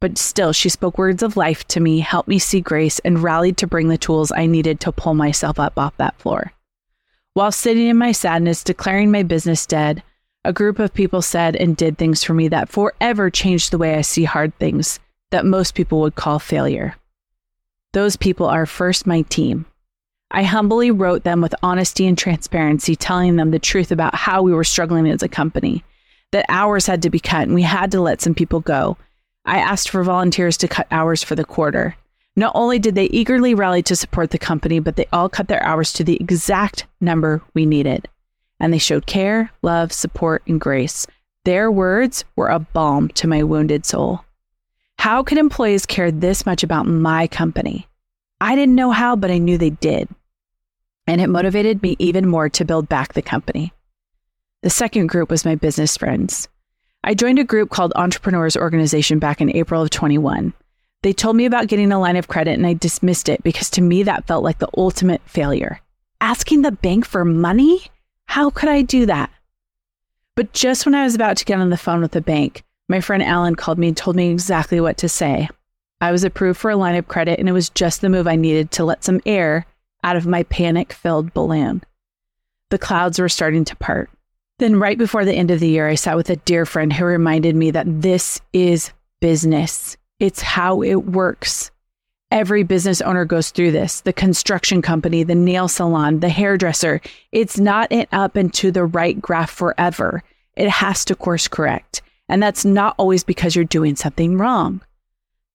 But 0.00 0.16
still, 0.16 0.54
she 0.54 0.70
spoke 0.70 0.96
words 0.96 1.22
of 1.22 1.36
life 1.36 1.68
to 1.68 1.80
me, 1.80 2.00
helped 2.00 2.28
me 2.28 2.38
see 2.38 2.62
grace, 2.62 3.00
and 3.00 3.22
rallied 3.22 3.58
to 3.58 3.66
bring 3.66 3.88
the 3.88 3.98
tools 3.98 4.32
I 4.34 4.46
needed 4.46 4.80
to 4.80 4.92
pull 4.92 5.12
myself 5.12 5.60
up 5.60 5.78
off 5.78 5.94
that 5.98 6.18
floor. 6.18 6.52
While 7.38 7.52
sitting 7.52 7.86
in 7.86 7.96
my 7.96 8.10
sadness, 8.10 8.64
declaring 8.64 9.12
my 9.12 9.22
business 9.22 9.64
dead, 9.64 10.02
a 10.44 10.52
group 10.52 10.80
of 10.80 10.92
people 10.92 11.22
said 11.22 11.54
and 11.54 11.76
did 11.76 11.96
things 11.96 12.24
for 12.24 12.34
me 12.34 12.48
that 12.48 12.68
forever 12.68 13.30
changed 13.30 13.70
the 13.70 13.78
way 13.78 13.94
I 13.94 14.00
see 14.00 14.24
hard 14.24 14.58
things 14.58 14.98
that 15.30 15.46
most 15.46 15.76
people 15.76 16.00
would 16.00 16.16
call 16.16 16.40
failure. 16.40 16.96
Those 17.92 18.16
people 18.16 18.46
are 18.46 18.66
first 18.66 19.06
my 19.06 19.22
team, 19.22 19.66
I 20.32 20.42
humbly 20.42 20.90
wrote 20.90 21.22
them 21.22 21.40
with 21.40 21.54
honesty 21.62 22.08
and 22.08 22.18
transparency, 22.18 22.96
telling 22.96 23.36
them 23.36 23.52
the 23.52 23.60
truth 23.60 23.92
about 23.92 24.16
how 24.16 24.42
we 24.42 24.52
were 24.52 24.64
struggling 24.64 25.08
as 25.08 25.22
a 25.22 25.28
company, 25.28 25.84
that 26.32 26.44
hours 26.48 26.86
had 26.88 27.02
to 27.02 27.08
be 27.08 27.20
cut 27.20 27.42
and 27.42 27.54
we 27.54 27.62
had 27.62 27.92
to 27.92 28.00
let 28.00 28.20
some 28.20 28.34
people 28.34 28.58
go. 28.58 28.96
I 29.44 29.58
asked 29.58 29.90
for 29.90 30.02
volunteers 30.02 30.56
to 30.56 30.66
cut 30.66 30.88
hours 30.90 31.22
for 31.22 31.36
the 31.36 31.44
quarter. 31.44 31.96
Not 32.38 32.52
only 32.54 32.78
did 32.78 32.94
they 32.94 33.06
eagerly 33.06 33.54
rally 33.54 33.82
to 33.82 33.96
support 33.96 34.30
the 34.30 34.38
company, 34.38 34.78
but 34.78 34.96
they 34.96 35.06
all 35.12 35.28
cut 35.28 35.48
their 35.48 35.62
hours 35.62 35.92
to 35.94 36.04
the 36.04 36.16
exact 36.20 36.86
number 37.00 37.42
we 37.52 37.66
needed. 37.66 38.08
And 38.60 38.72
they 38.72 38.78
showed 38.78 39.06
care, 39.06 39.50
love, 39.62 39.92
support, 39.92 40.42
and 40.46 40.60
grace. 40.60 41.06
Their 41.44 41.70
words 41.70 42.24
were 42.36 42.48
a 42.48 42.58
balm 42.58 43.08
to 43.08 43.28
my 43.28 43.42
wounded 43.42 43.84
soul. 43.84 44.24
How 44.98 45.22
could 45.22 45.38
employees 45.38 45.84
care 45.84 46.10
this 46.10 46.46
much 46.46 46.62
about 46.62 46.86
my 46.86 47.26
company? 47.26 47.86
I 48.40 48.54
didn't 48.54 48.74
know 48.74 48.92
how, 48.92 49.16
but 49.16 49.30
I 49.30 49.38
knew 49.38 49.58
they 49.58 49.70
did 49.70 50.08
and 51.08 51.22
it 51.22 51.28
motivated 51.28 51.82
me 51.82 51.96
even 51.98 52.28
more 52.28 52.50
to 52.50 52.64
build 52.66 52.86
back 52.88 53.14
the 53.14 53.22
company. 53.22 53.72
The 54.62 54.68
second 54.68 55.06
group 55.06 55.30
was 55.30 55.44
my 55.44 55.54
business 55.54 55.96
friends. 55.96 56.48
I 57.02 57.14
joined 57.14 57.38
a 57.38 57.44
group 57.44 57.70
called 57.70 57.94
Entrepreneurs 57.96 58.58
Organization 58.58 59.18
back 59.18 59.40
in 59.40 59.56
April 59.56 59.82
of 59.82 59.88
21. 59.88 60.52
They 61.02 61.12
told 61.12 61.36
me 61.36 61.44
about 61.44 61.68
getting 61.68 61.92
a 61.92 62.00
line 62.00 62.16
of 62.16 62.28
credit 62.28 62.54
and 62.54 62.66
I 62.66 62.74
dismissed 62.74 63.28
it 63.28 63.42
because 63.42 63.70
to 63.70 63.82
me 63.82 64.02
that 64.02 64.26
felt 64.26 64.42
like 64.42 64.58
the 64.58 64.68
ultimate 64.76 65.22
failure. 65.26 65.80
Asking 66.20 66.62
the 66.62 66.72
bank 66.72 67.04
for 67.04 67.24
money? 67.24 67.82
How 68.26 68.50
could 68.50 68.68
I 68.68 68.82
do 68.82 69.06
that? 69.06 69.30
But 70.34 70.52
just 70.52 70.86
when 70.86 70.94
I 70.94 71.04
was 71.04 71.14
about 71.14 71.36
to 71.38 71.44
get 71.44 71.60
on 71.60 71.70
the 71.70 71.76
phone 71.76 72.00
with 72.00 72.12
the 72.12 72.20
bank, 72.20 72.64
my 72.88 73.00
friend 73.00 73.22
Alan 73.22 73.54
called 73.54 73.78
me 73.78 73.88
and 73.88 73.96
told 73.96 74.16
me 74.16 74.30
exactly 74.30 74.80
what 74.80 74.96
to 74.98 75.08
say. 75.08 75.48
I 76.00 76.12
was 76.12 76.24
approved 76.24 76.58
for 76.58 76.70
a 76.70 76.76
line 76.76 76.94
of 76.94 77.08
credit 77.08 77.38
and 77.38 77.48
it 77.48 77.52
was 77.52 77.70
just 77.70 78.00
the 78.00 78.08
move 78.08 78.26
I 78.26 78.36
needed 78.36 78.70
to 78.72 78.84
let 78.84 79.04
some 79.04 79.20
air 79.26 79.66
out 80.04 80.16
of 80.16 80.26
my 80.26 80.44
panic 80.44 80.92
filled 80.92 81.34
balloon. 81.34 81.82
The 82.70 82.78
clouds 82.78 83.18
were 83.18 83.28
starting 83.28 83.64
to 83.66 83.76
part. 83.76 84.10
Then, 84.58 84.80
right 84.80 84.98
before 84.98 85.24
the 85.24 85.34
end 85.34 85.50
of 85.50 85.60
the 85.60 85.68
year, 85.68 85.88
I 85.88 85.94
sat 85.94 86.16
with 86.16 86.30
a 86.30 86.36
dear 86.36 86.66
friend 86.66 86.92
who 86.92 87.04
reminded 87.04 87.54
me 87.54 87.70
that 87.70 87.86
this 88.02 88.40
is 88.52 88.90
business. 89.20 89.96
It's 90.20 90.42
how 90.42 90.82
it 90.82 91.06
works. 91.06 91.70
Every 92.30 92.62
business 92.62 93.00
owner 93.00 93.24
goes 93.24 93.50
through 93.50 93.72
this 93.72 94.00
the 94.02 94.12
construction 94.12 94.82
company, 94.82 95.22
the 95.22 95.34
nail 95.34 95.68
salon, 95.68 96.20
the 96.20 96.28
hairdresser. 96.28 97.00
It's 97.32 97.58
not 97.58 97.90
an 97.90 98.06
up 98.12 98.36
and 98.36 98.52
to 98.54 98.70
the 98.70 98.84
right 98.84 99.20
graph 99.20 99.50
forever. 99.50 100.22
It 100.56 100.68
has 100.68 101.04
to 101.06 101.14
course 101.14 101.48
correct. 101.48 102.02
And 102.28 102.42
that's 102.42 102.64
not 102.64 102.94
always 102.98 103.24
because 103.24 103.56
you're 103.56 103.64
doing 103.64 103.96
something 103.96 104.36
wrong. 104.36 104.82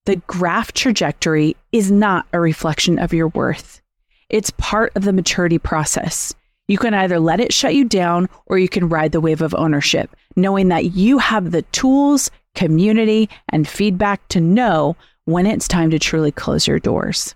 The 0.05 0.15
graph 0.27 0.71
trajectory 0.71 1.55
is 1.71 1.91
not 1.91 2.25
a 2.33 2.39
reflection 2.39 2.97
of 2.97 3.13
your 3.13 3.27
worth. 3.29 3.81
It's 4.29 4.51
part 4.57 4.91
of 4.95 5.03
the 5.03 5.13
maturity 5.13 5.59
process. 5.59 6.33
You 6.67 6.77
can 6.77 6.93
either 6.93 7.19
let 7.19 7.39
it 7.39 7.53
shut 7.53 7.75
you 7.75 7.85
down 7.85 8.29
or 8.47 8.57
you 8.57 8.69
can 8.69 8.89
ride 8.89 9.11
the 9.11 9.21
wave 9.21 9.41
of 9.41 9.53
ownership, 9.53 10.15
knowing 10.35 10.69
that 10.69 10.93
you 10.93 11.19
have 11.19 11.51
the 11.51 11.61
tools, 11.63 12.31
community, 12.55 13.29
and 13.49 13.67
feedback 13.67 14.27
to 14.29 14.41
know 14.41 14.95
when 15.25 15.45
it's 15.45 15.67
time 15.67 15.89
to 15.91 15.99
truly 15.99 16.31
close 16.31 16.67
your 16.67 16.79
doors. 16.79 17.35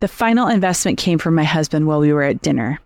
The 0.00 0.08
final 0.08 0.48
investment 0.48 0.98
came 0.98 1.18
from 1.18 1.34
my 1.34 1.44
husband 1.44 1.86
while 1.86 2.00
we 2.00 2.12
were 2.12 2.22
at 2.22 2.42
dinner. 2.42 2.80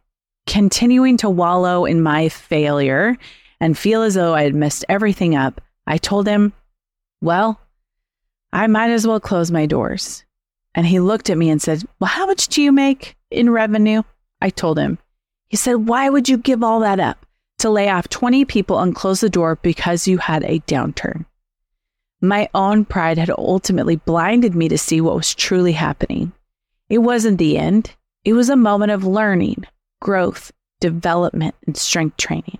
Continuing 0.46 1.16
to 1.18 1.30
wallow 1.30 1.84
in 1.84 2.02
my 2.02 2.28
failure 2.28 3.16
and 3.60 3.76
feel 3.76 4.02
as 4.02 4.14
though 4.14 4.34
I 4.34 4.42
had 4.42 4.54
messed 4.54 4.84
everything 4.88 5.34
up, 5.34 5.60
I 5.86 5.98
told 5.98 6.26
him, 6.26 6.52
Well, 7.20 7.60
I 8.52 8.66
might 8.66 8.90
as 8.90 9.06
well 9.06 9.20
close 9.20 9.50
my 9.50 9.66
doors. 9.66 10.24
And 10.74 10.86
he 10.86 11.00
looked 11.00 11.28
at 11.28 11.38
me 11.38 11.50
and 11.50 11.60
said, 11.60 11.84
Well, 11.98 12.08
how 12.08 12.26
much 12.26 12.48
do 12.48 12.62
you 12.62 12.72
make 12.72 13.16
in 13.30 13.50
revenue? 13.50 14.02
I 14.40 14.50
told 14.50 14.78
him. 14.78 14.98
He 15.48 15.56
said, 15.56 15.88
Why 15.88 16.08
would 16.08 16.28
you 16.28 16.38
give 16.38 16.62
all 16.62 16.80
that 16.80 17.00
up 17.00 17.26
to 17.58 17.70
lay 17.70 17.88
off 17.88 18.08
20 18.08 18.44
people 18.44 18.78
and 18.78 18.94
close 18.94 19.20
the 19.20 19.30
door 19.30 19.56
because 19.56 20.06
you 20.06 20.18
had 20.18 20.44
a 20.44 20.60
downturn? 20.60 21.24
My 22.20 22.48
own 22.54 22.84
pride 22.84 23.18
had 23.18 23.30
ultimately 23.30 23.96
blinded 23.96 24.54
me 24.54 24.68
to 24.68 24.78
see 24.78 25.00
what 25.00 25.14
was 25.14 25.34
truly 25.34 25.72
happening. 25.72 26.32
It 26.88 26.98
wasn't 26.98 27.38
the 27.38 27.56
end, 27.56 27.94
it 28.24 28.32
was 28.32 28.48
a 28.48 28.56
moment 28.56 28.90
of 28.90 29.04
learning, 29.04 29.64
growth, 30.00 30.52
development, 30.80 31.54
and 31.66 31.76
strength 31.76 32.16
training. 32.16 32.58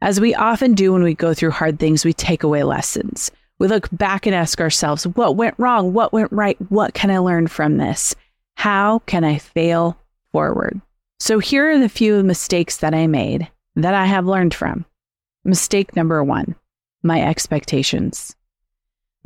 As 0.00 0.20
we 0.20 0.34
often 0.34 0.74
do 0.74 0.92
when 0.92 1.02
we 1.02 1.14
go 1.14 1.32
through 1.32 1.52
hard 1.52 1.78
things, 1.78 2.04
we 2.04 2.12
take 2.12 2.42
away 2.42 2.62
lessons. 2.62 3.30
We 3.58 3.68
look 3.68 3.88
back 3.90 4.26
and 4.26 4.34
ask 4.34 4.60
ourselves, 4.60 5.06
what 5.06 5.36
went 5.36 5.54
wrong? 5.58 5.92
What 5.92 6.12
went 6.12 6.30
right? 6.32 6.58
What 6.70 6.92
can 6.92 7.10
I 7.10 7.18
learn 7.18 7.46
from 7.46 7.78
this? 7.78 8.14
How 8.56 8.98
can 9.00 9.24
I 9.24 9.38
fail 9.38 9.98
forward? 10.32 10.80
So 11.18 11.38
here 11.38 11.70
are 11.70 11.78
the 11.78 11.88
few 11.88 12.22
mistakes 12.22 12.78
that 12.78 12.94
I 12.94 13.06
made 13.06 13.48
that 13.76 13.94
I 13.94 14.06
have 14.06 14.26
learned 14.26 14.54
from. 14.54 14.84
Mistake 15.44 15.94
number 15.96 16.22
one 16.22 16.56
my 17.02 17.22
expectations. 17.22 18.34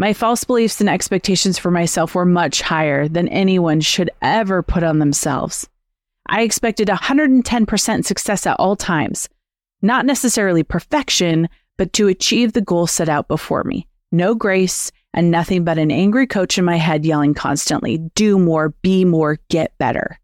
My 0.00 0.14
false 0.14 0.45
beliefs 0.45 0.80
and 0.80 0.88
expectations 0.88 1.59
for 1.59 1.71
myself 1.71 2.14
were 2.14 2.25
much 2.25 2.62
higher 2.62 3.07
than 3.07 3.28
anyone 3.28 3.83
should 3.83 4.09
ever 4.23 4.62
put 4.62 4.83
on 4.83 4.99
themselves. 4.99 5.69
I 6.26 6.40
expected 6.40 6.88
110% 6.88 8.07
success 8.07 8.47
at 8.47 8.59
all 8.59 8.76
times, 8.76 9.28
not 9.83 10.07
necessarily 10.07 10.62
perfection, 10.62 11.50
but 11.76 11.92
to 11.92 12.09
achieve 12.09 12.54
the 12.54 12.62
goal 12.62 12.87
set 12.87 13.11
out 13.11 13.28
before 13.28 13.62
me. 13.62 13.87
No 14.11 14.35
grace 14.35 14.90
and 15.12 15.30
nothing 15.30 15.64
but 15.64 15.76
an 15.76 15.90
angry 15.90 16.26
coach 16.26 16.57
in 16.57 16.64
my 16.64 16.76
head 16.76 17.04
yelling 17.04 17.35
constantly, 17.35 17.99
do 18.14 18.38
more, 18.38 18.71
be 18.80 19.04
more, 19.04 19.38
get 19.50 19.76
better. 19.76 20.19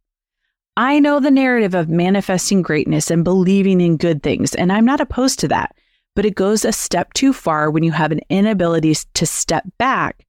I 0.79 1.01
know 1.01 1.21
the 1.21 1.31
narrative 1.31 1.75
of 1.75 1.91
manifesting 1.91 2.63
greatness 2.63 3.11
and 3.11 3.23
believing 3.23 3.83
in 3.83 3.99
good 3.99 4.23
things, 4.23 4.55
and 4.55 4.73
I'm 4.73 4.87
not 4.87 5.03
opposed 5.03 5.39
to 5.41 5.49
that, 5.49 5.77
but 6.17 6.25
it 6.25 6.35
goes 6.35 6.65
a 6.65 6.73
step 6.73 7.13
too 7.13 7.33
far 7.33 7.71
when 7.71 7.85
you 7.85 7.93
have 7.93 8.11
an 8.11 8.21
inability 8.29 8.97
to 9.15 9.27
step 9.27 9.65
back 9.79 10.27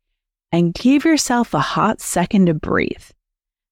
and 0.51 0.73
give 0.73 1.05
yourself 1.05 1.53
a 1.53 1.59
hot 1.59 2.01
second 2.01 2.45
to 2.45 2.53
breathe. 2.53 3.03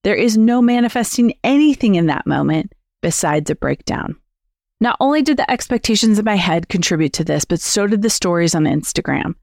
There 0.03 0.15
is 0.15 0.37
no 0.37 0.61
manifesting 0.61 1.33
anything 1.43 1.95
in 1.95 2.07
that 2.07 2.25
moment 2.25 2.73
besides 3.01 3.49
a 3.49 3.55
breakdown. 3.55 4.15
Not 4.79 4.97
only 4.99 5.21
did 5.21 5.37
the 5.37 5.49
expectations 5.51 6.17
in 6.17 6.25
my 6.25 6.35
head 6.35 6.69
contribute 6.69 7.13
to 7.13 7.23
this, 7.23 7.45
but 7.45 7.59
so 7.59 7.85
did 7.85 8.01
the 8.01 8.09
stories 8.09 8.55
on 8.55 8.63
Instagram 8.63 9.35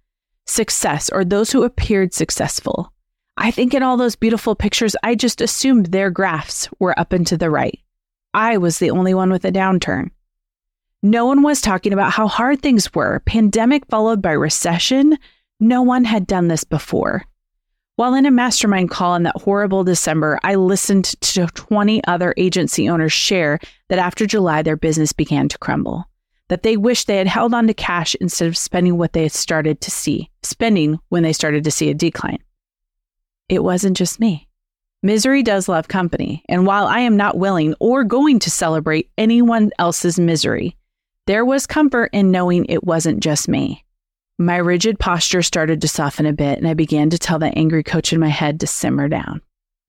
success 0.47 1.09
or 1.11 1.25
those 1.25 1.53
who 1.53 1.63
appeared 1.63 2.13
successful. 2.13 2.93
I 3.37 3.53
think 3.53 3.75
in 3.75 3.83
all 3.83 3.97
those 3.97 4.17
beautiful 4.17 4.57
pictures, 4.57 4.97
I 5.03 5.15
just 5.15 5.41
assumed 5.41 5.87
their 5.87 6.11
graphs 6.11 6.69
were 6.81 6.99
up 6.99 7.13
and 7.13 7.25
to 7.29 7.37
the 7.37 7.49
right. 7.49 7.79
I 8.35 8.57
was 8.57 8.79
the 8.79 8.91
only 8.91 9.15
one 9.15 9.31
with 9.31 9.45
a 9.45 9.53
downturn. 9.53 10.11
No 11.03 11.27
one 11.27 11.43
was 11.43 11.61
talking 11.61 11.93
about 11.93 12.13
how 12.13 12.29
hard 12.29 12.63
things 12.63 12.95
were. 12.95 13.21
Pandemic 13.27 13.87
followed 13.87 14.23
by 14.23 14.33
recession. 14.33 15.19
No 15.59 15.83
one 15.83 16.05
had 16.05 16.27
done 16.27 16.49
this 16.49 16.65
before. 16.65 17.25
While 17.97 18.15
in 18.15 18.25
a 18.25 18.31
mastermind 18.31 18.91
call 18.91 19.15
in 19.17 19.25
that 19.25 19.43
horrible 19.43 19.85
December, 19.85 20.39
I 20.43 20.55
listened 20.55 21.05
to 21.05 21.47
20 21.47 22.05
other 22.05 22.35
agency 22.37 22.89
owners 22.89 23.13
share 23.13 23.59
that 23.89 23.99
after 23.99 24.27
July, 24.27 24.63
their 24.63 24.77
business 24.77 25.13
began 25.13 25.49
to 25.49 25.59
crumble 25.59 26.07
that 26.53 26.63
they 26.65 26.77
wished 26.77 27.07
they 27.07 27.17
had 27.17 27.27
held 27.27 27.55
on 27.55 27.67
to 27.67 27.73
cash 27.73 28.15
instead 28.17 28.47
of 28.47 28.59
spending 28.59 28.99
what 28.99 29.15
they 29.15 29.23
had 29.23 29.33
started 29.33 29.81
to 29.81 29.91
see, 29.91 30.31
spending 30.43 30.99
when 31.09 31.23
they 31.23 31.33
started 31.33 31.65
to 31.65 31.71
see 31.71 31.89
a 31.89 31.95
decline. 31.95 32.39
It 33.49 33.65
wasn't 33.65 33.97
just 33.97 34.21
me. 34.21 34.49
Misery 35.03 35.43
does 35.43 35.67
love 35.67 35.89
company, 35.89 36.45
and 36.51 36.67
while 36.67 36.87
I 36.87 37.01
am 37.01 37.17
not 37.17 37.39
willing 37.39 37.75
or 37.81 38.05
going 38.05 38.39
to 38.41 38.51
celebrate 38.51 39.11
anyone 39.17 39.71
else's 39.79 40.21
misery, 40.21 40.77
there 41.27 41.45
was 41.45 41.67
comfort 41.67 42.11
in 42.13 42.31
knowing 42.31 42.65
it 42.65 42.85
wasn't 42.85 43.21
just 43.21 43.49
me. 43.49 43.85
My 44.39 44.57
rigid 44.57 44.99
posture 44.99 45.43
started 45.43 45.81
to 45.81 45.89
soften 45.89 46.27
a 46.27 46.33
bit, 46.33 46.59
and 46.59 46.67
I 46.67 46.75
began 46.75 47.11
to 47.11 47.19
tell 47.19 47.39
the 47.39 47.57
angry 47.57 47.85
coach 47.85 48.13
in 48.13 48.19
my 48.19 48.29
head 48.29 48.59
to 48.61 48.67
simmer 48.67 49.09
down. 49.09 49.41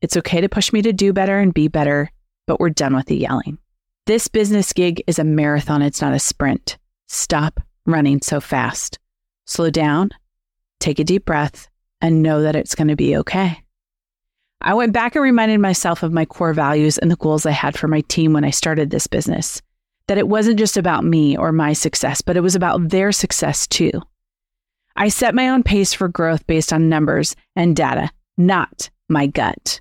It's 0.01 0.17
okay 0.17 0.41
to 0.41 0.49
push 0.49 0.71
me 0.71 0.81
to 0.83 0.93
do 0.93 1.13
better 1.13 1.39
and 1.39 1.53
be 1.53 1.67
better, 1.67 2.11
but 2.45 2.59
we're 2.59 2.69
done 2.69 2.95
with 2.95 3.07
the 3.07 3.17
yelling. 3.17 3.57
This 4.05 4.27
business 4.27 4.73
gig 4.73 5.01
is 5.07 5.17
a 5.17 5.23
marathon, 5.23 5.81
it's 5.81 6.01
not 6.01 6.13
a 6.13 6.19
sprint. 6.19 6.77
Stop 7.07 7.61
running 7.85 8.21
so 8.21 8.39
fast. 8.39 8.99
Slow 9.45 9.69
down, 9.69 10.11
take 10.79 10.99
a 10.99 11.03
deep 11.03 11.25
breath, 11.25 11.69
and 12.01 12.21
know 12.21 12.41
that 12.41 12.55
it's 12.55 12.75
going 12.75 12.89
to 12.89 12.95
be 12.95 13.15
okay. 13.17 13.63
I 14.61 14.73
went 14.73 14.93
back 14.93 15.15
and 15.15 15.23
reminded 15.23 15.59
myself 15.59 16.03
of 16.03 16.13
my 16.13 16.25
core 16.25 16.53
values 16.53 16.97
and 16.97 17.09
the 17.09 17.15
goals 17.15 17.45
I 17.45 17.51
had 17.51 17.77
for 17.77 17.87
my 17.87 18.01
team 18.01 18.33
when 18.33 18.45
I 18.45 18.49
started 18.49 18.89
this 18.91 19.07
business. 19.07 19.61
That 20.07 20.17
it 20.17 20.27
wasn't 20.27 20.59
just 20.59 20.77
about 20.77 21.05
me 21.05 21.37
or 21.37 21.51
my 21.51 21.73
success, 21.73 22.21
but 22.21 22.35
it 22.35 22.41
was 22.41 22.55
about 22.55 22.89
their 22.89 23.11
success 23.11 23.67
too. 23.67 23.91
I 24.95 25.09
set 25.09 25.33
my 25.33 25.49
own 25.49 25.63
pace 25.63 25.93
for 25.93 26.07
growth 26.07 26.45
based 26.45 26.71
on 26.71 26.89
numbers 26.89 27.35
and 27.55 27.75
data, 27.75 28.11
not 28.37 28.89
my 29.09 29.27
gut 29.27 29.79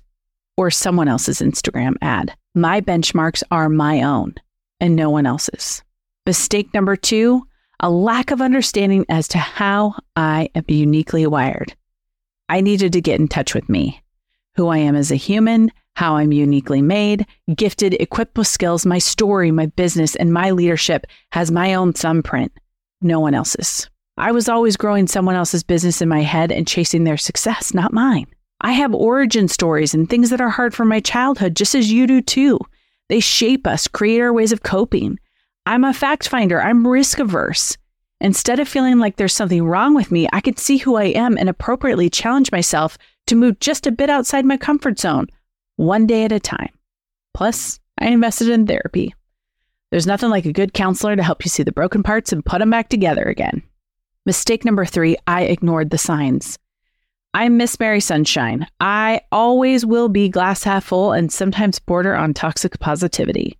or 0.57 0.71
someone 0.71 1.07
else's 1.07 1.39
Instagram 1.39 1.95
ad. 2.01 2.35
My 2.55 2.81
benchmarks 2.81 3.43
are 3.51 3.69
my 3.69 4.01
own 4.03 4.35
and 4.79 4.95
no 4.95 5.09
one 5.09 5.25
else's. 5.25 5.83
Mistake 6.25 6.73
number 6.73 6.95
two 6.95 7.43
a 7.79 7.89
lack 7.89 8.31
of 8.31 8.41
understanding 8.41 9.05
as 9.09 9.27
to 9.27 9.37
how 9.37 9.93
I 10.15 10.49
am 10.55 10.63
uniquely 10.69 11.27
wired. 11.27 11.75
I 12.47 12.61
needed 12.61 12.93
to 12.93 13.01
get 13.01 13.19
in 13.19 13.27
touch 13.27 13.53
with 13.53 13.67
me, 13.67 14.01
who 14.55 14.69
I 14.69 14.77
am 14.77 14.95
as 14.95 15.11
a 15.11 15.15
human, 15.15 15.69
how 15.95 16.15
I'm 16.15 16.31
uniquely 16.31 16.81
made, 16.81 17.25
gifted, 17.55 17.93
equipped 17.95 18.37
with 18.37 18.47
skills. 18.47 18.85
My 18.85 18.97
story, 18.97 19.51
my 19.51 19.67
business, 19.67 20.15
and 20.15 20.33
my 20.33 20.51
leadership 20.51 21.05
has 21.31 21.51
my 21.51 21.73
own 21.73 21.93
thumbprint, 21.93 22.51
no 23.01 23.19
one 23.19 23.33
else's. 23.33 23.89
I 24.17 24.31
was 24.31 24.47
always 24.47 24.77
growing 24.77 25.07
someone 25.07 25.35
else's 25.35 25.63
business 25.63 26.01
in 26.01 26.09
my 26.09 26.21
head 26.21 26.51
and 26.51 26.67
chasing 26.67 27.03
their 27.03 27.17
success, 27.17 27.73
not 27.73 27.93
mine. 27.93 28.27
I 28.61 28.71
have 28.73 28.93
origin 28.93 29.47
stories 29.47 29.93
and 29.93 30.09
things 30.09 30.29
that 30.29 30.41
are 30.41 30.49
hard 30.49 30.73
from 30.73 30.87
my 30.87 30.99
childhood, 30.99 31.55
just 31.55 31.75
as 31.75 31.91
you 31.91 32.07
do 32.07 32.21
too. 32.21 32.59
They 33.09 33.19
shape 33.19 33.67
us, 33.67 33.87
create 33.87 34.21
our 34.21 34.31
ways 34.31 34.51
of 34.51 34.63
coping. 34.63 35.19
I'm 35.65 35.83
a 35.83 35.93
fact 35.93 36.27
finder, 36.27 36.61
I'm 36.61 36.87
risk 36.87 37.19
averse. 37.19 37.77
Instead 38.21 38.59
of 38.59 38.69
feeling 38.69 38.99
like 38.99 39.17
there's 39.17 39.35
something 39.35 39.65
wrong 39.65 39.93
with 39.93 40.11
me, 40.11 40.29
I 40.31 40.39
could 40.39 40.57
see 40.57 40.77
who 40.77 40.95
I 40.95 41.05
am 41.05 41.37
and 41.37 41.49
appropriately 41.49 42.09
challenge 42.09 42.51
myself 42.51 42.97
to 43.27 43.35
move 43.35 43.59
just 43.59 43.85
a 43.85 43.91
bit 43.91 44.09
outside 44.09 44.45
my 44.45 44.55
comfort 44.55 44.99
zone, 44.99 45.27
one 45.75 46.07
day 46.07 46.23
at 46.25 46.31
a 46.31 46.39
time. 46.39 46.69
Plus, 47.33 47.79
I 47.99 48.07
invested 48.07 48.49
in 48.49 48.67
therapy. 48.67 49.13
There's 49.91 50.07
nothing 50.07 50.29
like 50.29 50.45
a 50.45 50.53
good 50.53 50.73
counselor 50.73 51.15
to 51.15 51.23
help 51.23 51.45
you 51.45 51.49
see 51.49 51.63
the 51.63 51.71
broken 51.71 52.03
parts 52.03 52.31
and 52.31 52.45
put 52.45 52.59
them 52.59 52.69
back 52.69 52.89
together 52.89 53.23
again. 53.23 53.61
Mistake 54.25 54.65
number 54.65 54.85
three 54.85 55.17
I 55.27 55.43
ignored 55.43 55.89
the 55.89 55.97
signs. 55.97 56.57
I'm 57.35 57.57
Miss 57.57 57.79
Mary 57.79 57.99
Sunshine. 57.99 58.67
I 58.79 59.21
always 59.31 59.85
will 59.85 60.09
be 60.09 60.29
glass 60.29 60.63
half 60.63 60.85
full 60.85 61.11
and 61.11 61.31
sometimes 61.31 61.79
border 61.79 62.15
on 62.15 62.33
toxic 62.33 62.79
positivity. 62.79 63.57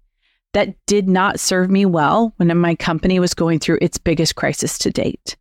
That 0.54 0.76
did 0.86 1.10
not 1.10 1.40
serve 1.40 1.72
me 1.72 1.86
well 1.86 2.34
when 2.38 2.56
my 2.58 2.76
company 2.76 3.20
was 3.20 3.34
going 3.34 3.60
through 3.60 3.80
its 3.82 3.98
biggest 3.98 4.36
crisis 4.36 4.78
to 4.80 4.92
date. 4.92 5.36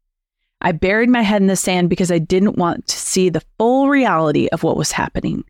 I 0.63 0.73
buried 0.73 1.11
my 1.11 1.23
head 1.23 1.43
in 1.43 1.49
the 1.49 1.57
sand 1.57 1.91
because 1.91 2.11
I 2.11 2.19
didn't 2.19 2.57
want 2.57 2.87
to 2.87 2.97
see 2.97 3.29
the 3.29 3.43
full 3.59 3.89
reality 3.89 4.49
of 4.49 4.63
what 4.63 4.77
was 4.77 4.93
happening. 4.93 5.45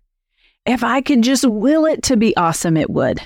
If 0.64 0.84
I 0.84 1.00
could 1.00 1.22
just 1.22 1.44
will 1.44 1.86
it 1.86 2.04
to 2.04 2.16
be 2.16 2.36
awesome, 2.36 2.76
it 2.76 2.88
would. 2.88 3.20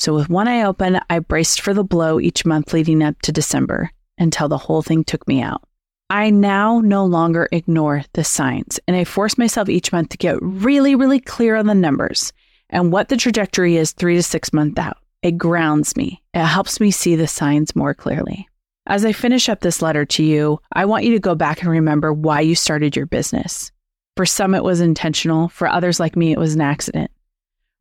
So, 0.00 0.14
with 0.14 0.28
one 0.28 0.48
eye 0.48 0.62
open, 0.62 0.98
I 1.08 1.20
braced 1.20 1.60
for 1.60 1.72
the 1.72 1.84
blow 1.84 2.18
each 2.18 2.44
month 2.44 2.72
leading 2.72 3.02
up 3.02 3.20
to 3.22 3.32
December 3.32 3.90
until 4.18 4.48
the 4.48 4.58
whole 4.58 4.82
thing 4.82 5.04
took 5.04 5.26
me 5.28 5.40
out. 5.40 5.62
I 6.10 6.30
now 6.30 6.80
no 6.80 7.04
longer 7.04 7.48
ignore 7.52 8.02
the 8.14 8.24
signs 8.24 8.80
and 8.88 8.96
I 8.96 9.04
force 9.04 9.36
myself 9.38 9.68
each 9.68 9.92
month 9.92 10.08
to 10.10 10.16
get 10.16 10.40
really, 10.40 10.94
really 10.94 11.20
clear 11.20 11.54
on 11.54 11.66
the 11.66 11.74
numbers 11.74 12.32
and 12.70 12.90
what 12.90 13.08
the 13.08 13.16
trajectory 13.16 13.76
is 13.76 13.92
three 13.92 14.16
to 14.16 14.22
six 14.22 14.52
months 14.52 14.80
out. 14.80 14.96
It 15.22 15.36
grounds 15.36 15.96
me, 15.96 16.22
it 16.32 16.44
helps 16.44 16.80
me 16.80 16.90
see 16.90 17.14
the 17.14 17.28
signs 17.28 17.76
more 17.76 17.94
clearly. 17.94 18.48
As 18.86 19.04
I 19.04 19.12
finish 19.12 19.48
up 19.48 19.60
this 19.60 19.82
letter 19.82 20.06
to 20.06 20.24
you, 20.24 20.60
I 20.72 20.86
want 20.86 21.04
you 21.04 21.12
to 21.12 21.20
go 21.20 21.34
back 21.34 21.60
and 21.60 21.70
remember 21.70 22.12
why 22.12 22.40
you 22.40 22.54
started 22.54 22.96
your 22.96 23.06
business. 23.06 23.70
For 24.18 24.26
some, 24.26 24.52
it 24.52 24.64
was 24.64 24.80
intentional. 24.80 25.48
For 25.48 25.68
others, 25.68 26.00
like 26.00 26.16
me, 26.16 26.32
it 26.32 26.40
was 26.40 26.56
an 26.56 26.60
accident. 26.60 27.12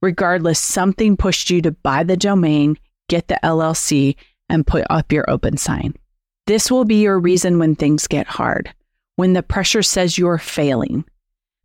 Regardless, 0.04 0.60
something 0.60 1.18
pushed 1.18 1.50
you 1.50 1.64
to 1.64 1.72
buy 1.72 2.04
the 2.04 2.16
domain, 2.16 2.78
get 3.10 3.28
the 3.28 3.40
LLC, 3.44 4.16
and 4.48 4.68
put 4.68 4.86
up 4.88 5.12
your 5.12 5.28
open 5.28 5.58
sign. 5.58 5.96
This 6.46 6.70
will 6.70 6.86
be 6.86 7.02
your 7.02 7.18
reason 7.18 7.58
when 7.58 7.76
things 7.76 8.06
get 8.06 8.28
hard, 8.28 8.72
when 9.16 9.34
the 9.34 9.42
pressure 9.42 9.82
says 9.82 10.20
you're 10.20 10.38
failing, 10.38 11.06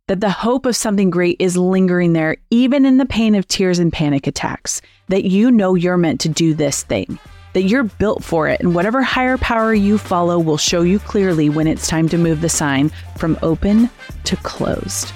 that 0.07 0.21
the 0.21 0.31
hope 0.31 0.65
of 0.65 0.75
something 0.75 1.11
great 1.11 1.37
is 1.37 1.55
lingering 1.55 2.13
there, 2.13 2.37
even 2.49 2.83
in 2.83 2.97
the 2.97 3.05
pain 3.05 3.35
of 3.35 3.47
tears 3.47 3.77
and 3.77 3.93
panic 3.93 4.25
attacks, 4.25 4.81
that 5.09 5.23
you 5.23 5.51
know 5.51 5.75
you're 5.75 5.97
meant 5.97 6.19
to 6.21 6.29
do 6.29 6.55
this 6.55 6.81
thing. 6.81 7.19
That 7.53 7.63
you're 7.63 7.83
built 7.83 8.23
for 8.23 8.47
it, 8.47 8.59
and 8.59 8.75
whatever 8.75 9.01
higher 9.01 9.37
power 9.37 9.73
you 9.73 9.97
follow 9.97 10.39
will 10.39 10.57
show 10.57 10.81
you 10.81 10.99
clearly 10.99 11.49
when 11.49 11.67
it's 11.67 11.87
time 11.87 12.09
to 12.09 12.17
move 12.17 12.41
the 12.41 12.49
sign 12.49 12.91
from 13.17 13.37
open 13.41 13.89
to 14.25 14.35
closed. 14.37 15.11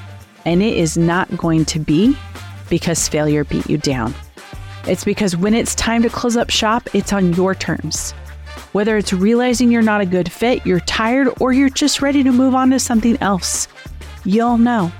And 0.45 0.61
it 0.61 0.77
is 0.77 0.97
not 0.97 1.35
going 1.35 1.65
to 1.65 1.79
be 1.79 2.15
because 2.69 3.07
failure 3.07 3.43
beat 3.43 3.69
you 3.69 3.77
down. 3.77 4.13
It's 4.87 5.03
because 5.03 5.35
when 5.35 5.53
it's 5.53 5.75
time 5.75 6.01
to 6.03 6.09
close 6.09 6.37
up 6.37 6.49
shop, 6.49 6.87
it's 6.93 7.11
on 7.11 7.33
your 7.33 7.53
terms. 7.53 8.13
Whether 8.71 8.97
it's 8.97 9.11
realizing 9.11 9.71
you're 9.71 9.81
not 9.81 10.01
a 10.01 10.05
good 10.05 10.31
fit, 10.31 10.65
you're 10.65 10.79
tired, 10.81 11.29
or 11.41 11.51
you're 11.51 11.69
just 11.69 12.01
ready 12.01 12.23
to 12.23 12.31
move 12.31 12.55
on 12.55 12.69
to 12.69 12.79
something 12.79 13.17
else, 13.21 13.67
you'll 14.23 14.57
know. 14.57 14.91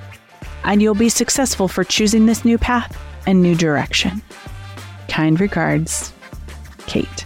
And 0.64 0.82
you'll 0.82 0.94
be 0.94 1.08
successful 1.08 1.68
for 1.68 1.84
choosing 1.84 2.26
this 2.26 2.44
new 2.44 2.58
path 2.58 3.00
and 3.26 3.42
new 3.42 3.54
direction. 3.54 4.20
Kind 5.08 5.40
regards, 5.40 6.12
Kate. 6.86 7.17